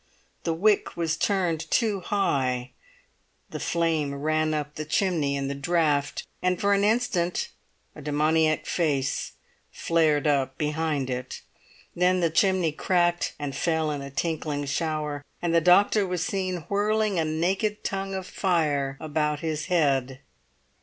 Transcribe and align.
The 0.45 0.53
wick 0.55 0.97
was 0.97 1.15
turned 1.15 1.69
too 1.69 1.99
high, 1.99 2.71
the 3.51 3.59
flame 3.59 4.15
ran 4.15 4.51
up 4.51 4.73
the 4.73 4.83
chimney 4.83 5.35
in 5.35 5.47
the 5.47 5.53
draught, 5.53 6.25
and 6.41 6.59
for 6.59 6.73
an 6.73 6.83
instant 6.83 7.49
a 7.95 8.01
demoniac 8.01 8.65
face 8.65 9.33
flared 9.71 10.25
up 10.25 10.57
behind 10.57 11.11
it. 11.11 11.43
Then 11.95 12.19
the 12.19 12.31
chimney 12.31 12.71
cracked, 12.71 13.35
and 13.37 13.55
fell 13.55 13.91
in 13.91 14.01
a 14.01 14.09
tinkling 14.09 14.65
shower, 14.65 15.23
and 15.39 15.53
the 15.53 15.61
doctor 15.61 16.07
was 16.07 16.25
seen 16.25 16.65
whirling 16.67 17.19
a 17.19 17.23
naked 17.25 17.83
tongue 17.83 18.15
of 18.15 18.25
fire 18.25 18.97
about 18.99 19.41
his 19.41 19.65
head. 19.67 20.21